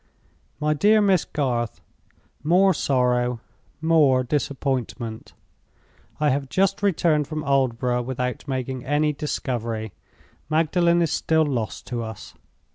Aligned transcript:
"MY 0.59 0.73
DEAR 0.73 0.99
MISS 0.99 1.25
GARTH, 1.25 1.79
"More 2.41 2.73
sorrow, 2.73 3.39
more 3.81 4.23
disappointment! 4.23 5.33
I 6.19 6.29
have 6.31 6.49
just 6.49 6.81
returned 6.81 7.27
from 7.27 7.43
Aldborough, 7.43 8.01
without 8.01 8.47
making 8.47 8.83
any 8.83 9.13
discovery. 9.13 9.93
Magdalen 10.49 11.03
is 11.03 11.11
still 11.11 11.45
lost 11.45 11.85
to 11.85 12.01
us. 12.01 12.33